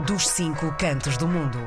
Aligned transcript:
dos 0.00 0.28
cinco 0.28 0.74
cantos 0.78 1.16
do 1.16 1.28
mundo. 1.28 1.58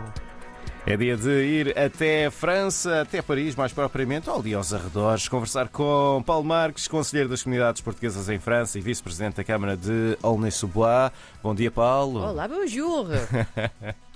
É 0.86 0.96
dia 0.96 1.18
de 1.18 1.30
ir 1.30 1.78
até 1.78 2.30
França, 2.30 3.02
até 3.02 3.22
Paris, 3.22 3.56
mais 3.56 3.74
propriamente, 3.74 4.30
ou 4.30 4.40
ali 4.40 4.54
aos 4.54 4.74
arredores, 4.74 5.28
conversar 5.28 5.68
com 5.68 6.24
Paulo 6.26 6.46
Marques, 6.46 6.88
conselheiro 6.88 7.30
das 7.30 7.44
comunidades 7.44 7.82
portuguesas 7.82 8.30
em 8.30 8.40
França 8.40 8.78
e 8.78 8.82
vice-presidente 8.82 9.36
da 9.36 9.44
Câmara 9.44 9.76
de 9.76 10.18
Aulnay-sous-Bois. 10.24 11.12
Bom 11.44 11.54
dia, 11.54 11.70
Paulo. 11.70 12.22
Olá, 12.22 12.48
bonjour. 12.48 13.06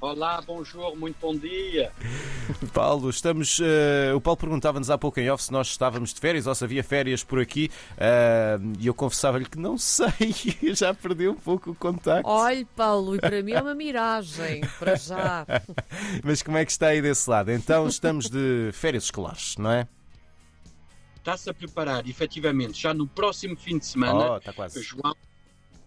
Olá, 0.00 0.40
bonjour, 0.40 0.96
muito 0.96 1.16
bom 1.20 1.34
dia. 1.36 1.90
Paulo, 2.72 3.10
estamos. 3.10 3.58
Uh, 3.58 4.14
o 4.14 4.20
Paulo 4.20 4.36
perguntava-nos 4.36 4.90
há 4.90 4.96
pouco 4.96 5.18
em 5.18 5.28
off 5.28 5.42
se 5.42 5.50
nós 5.50 5.66
estávamos 5.66 6.14
de 6.14 6.20
férias 6.20 6.46
ou 6.46 6.54
se 6.54 6.62
havia 6.62 6.84
férias 6.84 7.24
por 7.24 7.40
aqui 7.40 7.68
uh, 7.94 8.74
e 8.78 8.86
eu 8.86 8.94
confessava-lhe 8.94 9.44
que 9.44 9.58
não 9.58 9.76
sei, 9.78 10.12
já 10.72 10.94
perdi 10.94 11.28
um 11.28 11.34
pouco 11.34 11.72
o 11.72 11.74
contacto. 11.74 12.30
Olhe, 12.30 12.64
Paulo, 12.76 13.16
e 13.16 13.18
para 13.18 13.42
mim 13.42 13.52
é 13.52 13.60
uma 13.60 13.74
miragem, 13.76 14.60
para 14.78 14.94
já. 14.94 15.44
Mas 16.22 16.44
como 16.44 16.56
é 16.58 16.64
que 16.64 16.70
está 16.70 16.88
aí 16.88 17.02
desse 17.02 17.28
lado? 17.28 17.50
Então 17.50 17.88
estamos 17.88 18.30
de 18.30 18.70
férias 18.72 19.04
escolares, 19.04 19.56
não 19.56 19.72
é? 19.72 19.88
Está-se 21.16 21.50
a 21.50 21.54
preparar, 21.54 22.08
efetivamente, 22.08 22.80
já 22.80 22.94
no 22.94 23.08
próximo 23.08 23.56
fim 23.56 23.78
de 23.78 23.86
semana. 23.86 24.34
Oh, 24.34 24.36
está 24.36 24.52
quase. 24.52 24.80
João 24.80 25.12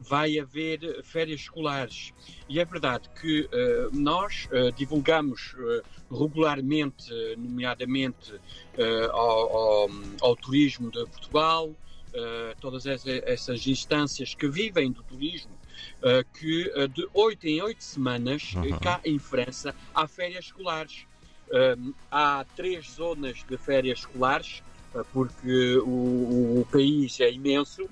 vai 0.01 0.39
haver 0.39 1.03
férias 1.03 1.41
escolares. 1.41 2.13
E 2.49 2.59
é 2.59 2.65
verdade 2.65 3.09
que 3.19 3.41
uh, 3.41 3.95
nós 3.95 4.47
uh, 4.51 4.71
divulgamos 4.71 5.53
uh, 5.53 5.83
regularmente, 6.13 7.13
nomeadamente 7.37 8.33
ao, 9.11 9.57
ao, 9.57 9.89
ao, 10.21 10.35
turismo 10.35 10.91
de 10.91 11.05
Portugal, 11.05 11.73
todas 12.59 12.85
essas, 12.85 13.21
essas, 13.25 13.65
instâncias 13.67 14.33
que 14.33 14.47
vivem 14.49 14.91
do 14.91 15.01
turismo, 15.03 15.51
que 16.33 16.69
de 16.93 17.07
oito 17.13 17.47
em 17.47 17.61
oito 17.61 17.81
semanas, 17.81 18.53
uhum. 18.53 18.77
cá 18.79 18.99
em 19.05 19.17
França, 19.17 19.73
há 19.93 20.05
férias 20.05 20.45
escolares. 20.45 21.05
há 22.11 22.45
três 22.57 22.91
zonas 22.91 23.45
de 23.47 23.57
férias 23.57 23.99
escolares, 23.99 24.61
porque 25.13 25.77
o, 25.77 26.59
o 26.59 26.67
país 26.69 27.19
é 27.21 27.31
imenso 27.31 27.89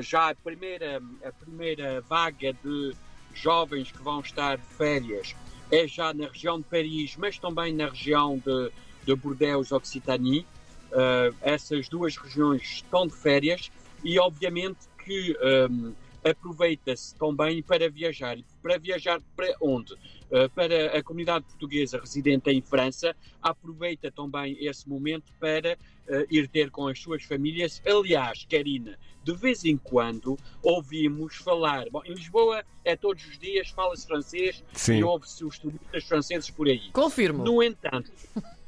já 0.00 0.30
a 0.30 0.34
primeira, 0.34 1.02
a 1.24 1.32
primeira 1.32 2.00
vaga 2.02 2.52
de 2.52 2.94
jovens 3.34 3.90
que 3.90 4.02
vão 4.02 4.20
estar 4.20 4.56
de 4.56 4.64
férias 4.64 5.34
é 5.70 5.86
já 5.86 6.14
na 6.14 6.28
região 6.28 6.58
de 6.58 6.64
Paris, 6.64 7.16
mas 7.16 7.38
também 7.38 7.74
na 7.74 7.88
região 7.88 8.38
de, 8.38 8.70
de 9.04 9.14
Bordeaux, 9.14 9.72
Occitanie. 9.72 10.46
Uh, 10.92 11.34
essas 11.42 11.88
duas 11.88 12.16
regiões 12.16 12.62
estão 12.62 13.06
de 13.06 13.14
férias 13.14 13.70
e, 14.04 14.18
obviamente, 14.18 14.78
que 15.04 15.36
um, 15.68 15.92
aproveita-se 16.24 17.14
também 17.16 17.62
para 17.62 17.90
viajar. 17.90 18.38
Para 18.64 18.78
viajar 18.78 19.20
para 19.36 19.54
onde? 19.60 19.92
Uh, 19.92 20.48
para 20.54 20.96
a 20.96 21.02
comunidade 21.02 21.44
portuguesa 21.44 22.00
residente 22.00 22.50
em 22.50 22.62
França, 22.62 23.14
aproveita 23.42 24.10
também 24.10 24.56
esse 24.58 24.88
momento 24.88 25.30
para 25.38 25.74
uh, 26.08 26.26
ir 26.30 26.48
ter 26.48 26.70
com 26.70 26.88
as 26.88 26.98
suas 26.98 27.22
famílias. 27.24 27.82
Aliás, 27.84 28.46
Karina, 28.50 28.98
de 29.22 29.34
vez 29.34 29.66
em 29.66 29.76
quando 29.76 30.38
ouvimos 30.62 31.36
falar. 31.36 31.90
Bom, 31.90 32.00
em 32.06 32.14
Lisboa 32.14 32.64
é 32.82 32.96
todos 32.96 33.22
os 33.26 33.38
dias, 33.38 33.68
fala-se 33.68 34.06
francês 34.06 34.64
Sim. 34.72 34.94
e 34.94 35.04
ouve-se 35.04 35.44
os 35.44 35.58
turistas 35.58 36.04
franceses 36.04 36.48
por 36.48 36.66
aí. 36.66 36.90
Confirmo. 36.90 37.44
No 37.44 37.62
entanto, 37.62 38.10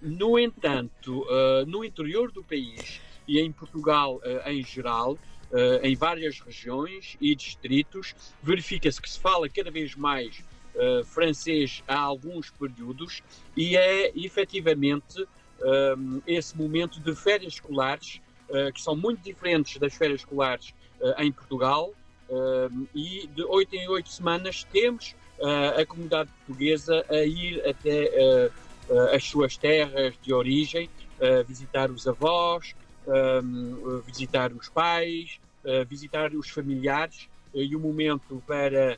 no, 0.02 0.38
entanto 0.38 1.22
uh, 1.22 1.64
no 1.66 1.82
interior 1.82 2.30
do 2.30 2.44
país 2.44 3.00
e 3.26 3.40
em 3.40 3.50
Portugal 3.50 4.16
uh, 4.16 4.50
em 4.50 4.62
geral, 4.62 5.18
Uh, 5.52 5.78
em 5.86 5.94
várias 5.94 6.40
regiões 6.40 7.16
e 7.20 7.32
distritos. 7.36 8.16
Verifica-se 8.42 9.00
que 9.00 9.08
se 9.08 9.20
fala 9.20 9.48
cada 9.48 9.70
vez 9.70 9.94
mais 9.94 10.42
uh, 10.74 11.04
francês 11.04 11.84
há 11.86 11.96
alguns 11.96 12.50
períodos 12.50 13.22
e 13.56 13.76
é 13.76 14.10
efetivamente 14.16 15.24
esse 16.26 16.54
momento 16.54 17.00
de 17.00 17.14
férias 17.14 17.54
escolares 17.54 18.20
uh, 18.50 18.70
que 18.72 18.82
são 18.82 18.94
muito 18.94 19.22
diferentes 19.22 19.78
das 19.78 19.94
férias 19.94 20.20
escolares 20.20 20.74
em 21.18 21.30
Portugal. 21.30 21.94
E 22.94 23.26
de 23.28 23.42
oito 23.44 23.74
em 23.74 23.88
oito 23.88 24.08
semanas 24.08 24.64
temos 24.64 25.14
a 25.78 25.86
comunidade 25.86 26.28
portuguesa 26.44 27.06
a 27.08 27.24
ir 27.24 27.66
até 27.66 28.50
as 29.14 29.24
suas 29.24 29.56
terras 29.56 30.14
de 30.20 30.34
origem, 30.34 30.90
visitar 31.46 31.90
os 31.90 32.06
avós, 32.06 32.74
visitar 34.04 34.52
os 34.52 34.68
pais, 34.68 35.38
visitar 35.88 36.34
os 36.34 36.48
familiares 36.48 37.28
e 37.54 37.74
o 37.76 37.80
momento 37.80 38.42
para 38.46 38.96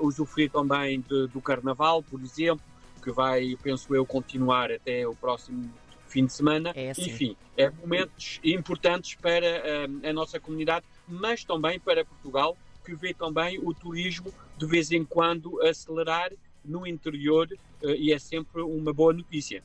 usufruir 0.00 0.50
também 0.50 1.00
de, 1.00 1.26
do 1.28 1.40
Carnaval, 1.40 2.02
por 2.02 2.20
exemplo, 2.20 2.64
que 3.00 3.10
vai, 3.10 3.56
penso 3.62 3.94
eu, 3.94 4.04
continuar 4.06 4.70
até 4.70 5.06
o 5.06 5.14
próximo 5.14 5.70
fim 6.10 6.26
de 6.26 6.32
semana. 6.32 6.72
É 6.74 6.90
assim. 6.90 7.10
Enfim, 7.10 7.36
é 7.56 7.70
momentos 7.70 8.40
importantes 8.44 9.14
para 9.14 9.46
uh, 9.46 10.08
a 10.08 10.12
nossa 10.12 10.38
comunidade, 10.38 10.84
mas 11.08 11.44
também 11.44 11.78
para 11.78 12.04
Portugal, 12.04 12.56
que 12.84 12.94
vê 12.94 13.14
também 13.14 13.58
o 13.62 13.72
turismo 13.72 14.32
de 14.58 14.66
vez 14.66 14.90
em 14.90 15.04
quando 15.04 15.62
acelerar 15.62 16.30
no 16.64 16.86
interior 16.86 17.48
uh, 17.82 17.90
e 17.90 18.12
é 18.12 18.18
sempre 18.18 18.60
uma 18.62 18.92
boa 18.92 19.12
notícia. 19.12 19.62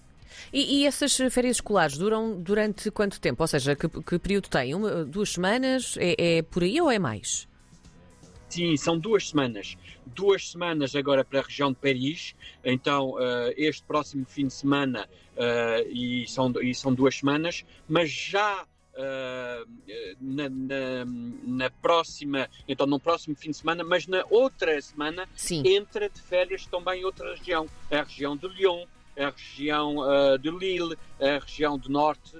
E, 0.52 0.82
e, 0.82 0.86
essas 0.86 1.16
férias 1.32 1.58
escolares 1.58 1.98
duram 1.98 2.42
durante 2.42 2.90
quanto 2.92 3.20
tempo? 3.20 3.44
Ou 3.44 3.48
seja, 3.48 3.76
que, 3.76 3.88
que 3.88 4.20
período 4.20 4.50
tem? 4.50 4.74
Uma, 4.74 5.04
duas 5.06 5.32
semanas? 5.32 5.96
É, 5.98 6.38
é 6.38 6.42
por 6.42 6.64
aí 6.64 6.80
ou 6.80 6.92
é 6.92 7.00
mais? 7.00 7.48
Sim, 8.50 8.78
são 8.78 8.98
duas 8.98 9.30
semanas. 9.30 9.76
Duas 10.06 10.52
semanas 10.52 10.96
agora 10.96 11.26
para 11.26 11.40
a 11.40 11.44
região 11.44 11.72
de 11.72 11.78
Paris. 11.78 12.36
Então, 12.64 13.12
uh, 13.12 13.54
este 13.58 13.84
próximo 13.84 14.26
fim 14.26 14.48
de 14.48 14.54
semana, 14.54 15.10
uh, 15.36 15.90
e, 15.90 16.26
são, 16.28 16.54
e 16.62 16.74
são 16.74 16.94
duas 16.94 17.18
semanas, 17.18 17.66
mas 17.88 18.10
já 18.10 18.64
uh, 18.64 19.70
na, 20.22 20.50
na, 20.50 21.06
na, 21.44 21.70
próxima, 21.70 22.50
então 22.68 22.88
no 22.88 23.00
próximo 23.00 23.36
fim 23.36 23.52
de 23.52 23.58
semana, 23.58 23.84
mas 23.84 24.08
na 24.08 24.24
outra 24.30 24.80
semana, 24.82 25.28
Sim. 25.36 25.64
entra 25.66 26.10
de 26.10 26.22
férias 26.22 26.66
também 26.66 27.04
outra 27.04 27.36
região, 27.36 27.68
a 27.92 28.04
região 28.04 28.38
de 28.38 28.48
Lyon, 28.48 28.86
a 29.18 29.30
região 29.30 29.96
de 30.42 30.50
Lille, 30.52 30.98
a 31.20 31.40
região 31.40 31.78
do 31.78 31.90
Norte, 31.90 32.38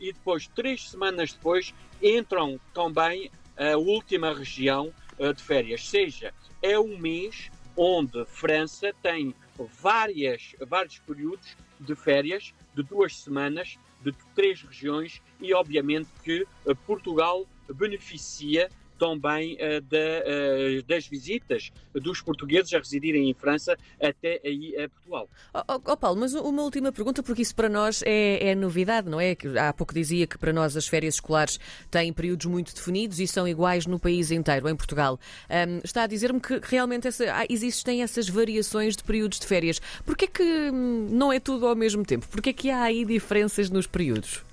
e 0.00 0.12
depois, 0.12 0.46
três 0.48 0.90
semanas 0.90 1.32
depois, 1.32 1.74
entram 2.02 2.60
também 2.72 3.30
a 3.56 3.76
última 3.76 4.32
região 4.32 4.92
eh, 5.18 5.32
de 5.32 5.42
férias. 5.42 5.88
Seja, 5.88 6.32
é 6.62 6.78
um 6.78 6.96
mês 6.96 7.50
onde 7.76 8.24
França 8.26 8.94
tem 9.02 9.34
várias, 9.80 10.54
vários 10.66 10.98
períodos 11.00 11.56
de 11.80 11.94
férias 11.96 12.54
de 12.74 12.82
duas 12.82 13.16
semanas, 13.16 13.76
de 14.00 14.12
três 14.34 14.62
regiões 14.62 15.20
e, 15.40 15.52
obviamente, 15.52 16.08
que 16.22 16.46
Portugal 16.86 17.46
beneficia 17.68 18.70
também 18.98 19.54
uh, 19.54 19.58
uh, 19.78 20.82
das 20.86 21.06
visitas 21.06 21.70
dos 21.94 22.20
portugueses 22.20 22.72
a 22.74 22.78
residirem 22.78 23.30
em 23.30 23.34
França 23.34 23.76
até 24.00 24.40
aí 24.44 24.74
a 24.76 24.88
Portugal. 24.88 25.28
Oh, 25.54 25.58
oh, 25.68 25.80
oh, 25.92 25.96
Paulo, 25.96 26.20
mas 26.20 26.34
uma 26.34 26.62
última 26.62 26.92
pergunta, 26.92 27.22
porque 27.22 27.42
isso 27.42 27.54
para 27.54 27.68
nós 27.68 28.02
é, 28.04 28.50
é 28.50 28.54
novidade, 28.54 29.08
não 29.08 29.20
é? 29.20 29.36
Há 29.60 29.72
pouco 29.72 29.94
dizia 29.94 30.26
que 30.26 30.38
para 30.38 30.52
nós 30.52 30.76
as 30.76 30.86
férias 30.86 31.14
escolares 31.14 31.58
têm 31.90 32.12
períodos 32.12 32.46
muito 32.46 32.74
definidos 32.74 33.18
e 33.20 33.26
são 33.26 33.46
iguais 33.46 33.86
no 33.86 33.98
país 33.98 34.30
inteiro, 34.30 34.68
em 34.68 34.76
Portugal. 34.76 35.18
Um, 35.48 35.80
está 35.84 36.02
a 36.02 36.06
dizer-me 36.06 36.40
que 36.40 36.60
realmente 36.62 37.08
essa, 37.08 37.24
existem 37.48 38.02
essas 38.02 38.28
variações 38.28 38.96
de 38.96 39.04
períodos 39.04 39.38
de 39.38 39.46
férias. 39.46 39.80
Porquê 40.04 40.26
que 40.26 40.42
hum, 40.42 41.08
não 41.10 41.32
é 41.32 41.40
tudo 41.40 41.66
ao 41.66 41.76
mesmo 41.76 42.04
tempo? 42.04 42.26
Porquê 42.28 42.52
que 42.52 42.70
há 42.70 42.82
aí 42.82 43.04
diferenças 43.04 43.70
nos 43.70 43.86
períodos? 43.86 44.47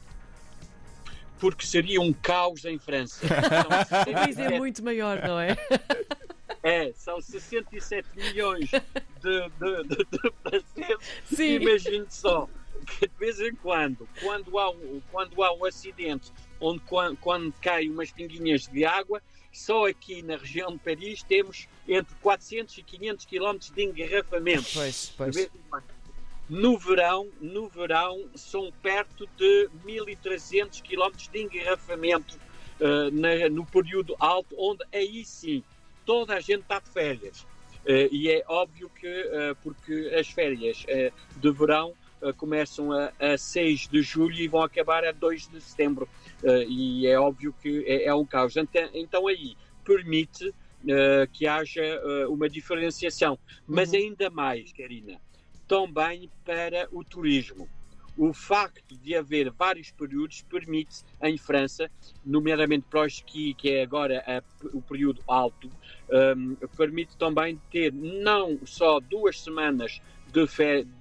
Porque 1.40 1.66
seria 1.66 2.02
um 2.02 2.14
caos 2.14 2.66
em 2.66 2.80
França. 2.80 3.26
O 3.26 4.14
país 4.14 4.38
é 4.38 4.58
muito 4.58 4.84
maior, 4.84 5.22
não 5.22 5.40
é? 5.40 5.56
É, 6.64 6.92
são 6.94 7.22
67 7.22 8.10
milhões 8.16 8.72
de, 8.72 8.80
de, 9.22 9.84
de, 9.84 10.06
de 10.12 10.34
franceses. 10.42 11.40
Imagine 11.40 12.06
só 12.10 12.50
que 12.86 13.08
de 13.08 13.18
vez 13.18 13.40
em 13.40 13.56
quando, 13.56 14.08
quando 14.22 14.58
há 14.58 14.70
um, 14.72 15.02
quando 15.12 15.44
há 15.44 15.54
um 15.54 15.66
acidente 15.66 16.32
onde 16.60 16.80
quando, 16.82 17.18
quando 17.18 17.54
caem 17.62 17.90
umas 17.90 18.12
pinguinhas 18.12 18.68
de 18.68 18.86
água, 18.86 19.22
só 19.52 19.88
aqui 19.88 20.22
na 20.22 20.38
região 20.38 20.72
de 20.72 20.80
Paris 20.80 21.24
temos 21.24 21.68
entre 21.88 22.14
400 22.22 22.78
e 22.78 22.84
500 22.84 23.26
quilómetros 23.26 23.72
de 23.72 23.84
engarrafamento. 23.84 24.68
Pois, 24.74 25.14
pois. 25.16 25.50
No 26.48 26.78
verão, 26.78 27.32
no 27.42 27.68
verão 27.68 28.30
são 28.36 28.72
perto 28.82 29.28
de 29.36 29.70
1.300 29.84 30.80
km 30.82 31.12
de 31.32 31.42
engarrafamento 31.42 32.38
uh, 32.80 33.10
na, 33.12 33.50
no 33.50 33.66
período 33.66 34.16
alto, 34.20 34.56
onde 34.58 34.86
aí 34.94 35.26
sim 35.26 35.64
toda 36.06 36.36
a 36.36 36.40
gente 36.40 36.62
está 36.62 36.80
de 36.80 36.92
férias. 36.92 37.48
Uh, 37.84 38.10
e 38.12 38.30
é 38.30 38.44
óbvio 38.48 38.92
que, 38.92 39.08
uh, 39.08 39.56
porque 39.64 40.14
as 40.18 40.28
férias 40.30 40.86
de 41.36 41.52
verão 41.52 41.96
começam 42.38 42.92
a, 42.92 43.12
a 43.20 43.38
6 43.38 43.88
de 43.88 44.02
julho 44.02 44.36
e 44.36 44.48
vão 44.48 44.62
acabar 44.62 45.04
a 45.04 45.12
2 45.12 45.48
de 45.48 45.62
setembro. 45.62 46.08
e 46.68 47.06
é 47.06 47.20
óbvio 47.20 47.54
que 47.62 47.84
é, 47.86 48.06
é 48.06 48.16
um 48.16 48.26
caos. 48.26 48.56
Então, 48.56 48.90
então 48.94 49.28
aí 49.28 49.56
permite 49.84 50.52
que 51.34 51.46
haja 51.46 51.84
uma 52.30 52.50
diferenciação. 52.50 53.38
Mas 53.68 53.92
Uhum. 53.92 54.00
ainda 54.00 54.30
mais, 54.32 54.72
Karina, 54.72 55.20
também 55.68 56.30
para 56.44 56.88
o 56.92 57.04
turismo. 57.04 57.68
O 58.18 58.34
facto 58.34 58.96
de 58.98 59.14
haver 59.14 59.52
vários 59.52 59.92
períodos 59.92 60.42
permite 60.50 61.04
em 61.22 61.38
França, 61.38 61.92
nomeadamente 62.26 62.86
para 62.90 63.02
o 63.02 63.06
esqui, 63.06 63.54
que 63.54 63.70
é 63.70 63.84
agora 63.84 64.24
a- 64.26 64.42
o 64.74 64.82
período 64.82 65.22
alto, 65.28 65.70
um, 66.38 66.56
permite 66.78 67.18
também 67.18 67.60
ter 67.70 67.92
não 67.92 68.58
só 68.66 69.02
duas 69.02 69.42
semanas 69.42 70.02
de, 70.32 70.46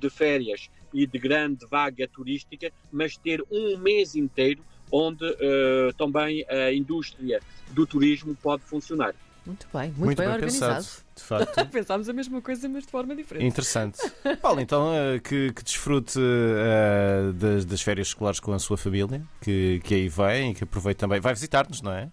de 0.00 0.10
férias 0.10 0.68
e 0.92 1.06
de 1.06 1.18
grande 1.18 1.66
vaga 1.66 2.08
turística, 2.08 2.72
mas 2.90 3.16
ter 3.16 3.44
um 3.48 3.78
mês 3.78 4.16
inteiro 4.16 4.64
onde 4.90 5.24
uh, 5.24 5.92
também 5.96 6.44
a 6.48 6.72
indústria 6.72 7.40
do 7.70 7.86
turismo 7.86 8.36
pode 8.36 8.64
funcionar. 8.64 9.14
Muito 9.46 9.68
bem, 9.72 9.92
muito, 9.96 10.16
bem, 10.16 10.28
organizado. 10.28 10.76
pensado. 10.76 11.04
De 11.14 11.22
facto. 11.22 11.66
Pensámos 11.70 12.08
a 12.08 12.12
mesma 12.12 12.40
coisa, 12.40 12.68
mas 12.68 12.84
de 12.84 12.90
forma 12.90 13.14
diferente. 13.14 13.46
Interessante. 13.46 13.98
Paulo, 14.40 14.60
então 14.60 14.92
eh, 14.94 15.20
que, 15.20 15.52
que 15.52 15.62
desfrute 15.62 16.18
eh, 16.18 17.32
das, 17.34 17.64
das 17.64 17.82
férias 17.82 18.08
escolares 18.08 18.40
com 18.40 18.52
a 18.52 18.58
sua 18.58 18.78
família, 18.78 19.22
que, 19.40 19.80
que 19.84 19.94
aí 19.94 20.08
vem 20.08 20.52
e 20.52 20.54
que 20.54 20.64
aproveite 20.64 20.98
também. 20.98 21.20
Vai 21.20 21.34
visitar-nos, 21.34 21.82
não 21.82 21.92
é? 21.92 22.10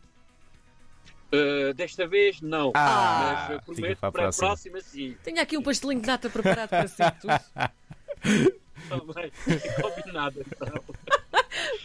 Uh, 1.33 1.73
desta 1.73 2.05
vez, 2.05 2.41
não. 2.41 2.73
Ah, 2.75 3.47
mas 3.49 3.59
uh, 3.59 3.65
prometo 3.65 3.99
para 3.99 4.09
a 4.09 4.11
para 4.11 4.21
a 4.21 4.25
próxima. 4.25 4.47
próxima, 4.47 4.81
sim. 4.81 5.15
Tenho 5.23 5.41
aqui 5.41 5.57
um 5.57 5.63
pastelinho 5.63 6.01
de 6.01 6.07
nata 6.07 6.29
preparado 6.29 6.69
para 6.69 6.87
si. 6.89 6.97
Também. 8.89 9.31
Combinado, 9.81 10.41
então. 10.41 10.83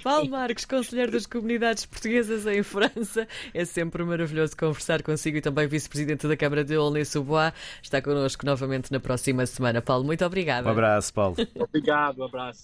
Paulo 0.07 0.31
Marques, 0.31 0.65
Conselheiro 0.65 1.11
das 1.11 1.27
Comunidades 1.27 1.85
Portuguesas 1.85 2.47
em 2.47 2.63
França. 2.63 3.27
É 3.53 3.65
sempre 3.65 4.05
maravilhoso 4.05 4.57
conversar 4.57 5.03
consigo 5.03 5.39
e 5.39 5.41
também 5.41 5.67
Vice-Presidente 5.67 6.29
da 6.29 6.37
Câmara 6.37 6.63
de 6.63 6.77
Aulnay-sous-Bois. 6.77 7.53
Está 7.83 8.01
connosco 8.01 8.47
novamente 8.47 8.93
na 8.93 9.01
próxima 9.01 9.45
semana. 9.47 9.83
Paulo, 9.83 10.05
muito 10.05 10.25
obrigada. 10.25 10.69
Um 10.69 10.71
abraço, 10.71 11.13
Paulo. 11.13 11.35
Obrigado, 11.59 12.21
um 12.21 12.25
abraço. 12.25 12.55